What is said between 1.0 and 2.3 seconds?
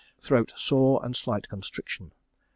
and slight constriction.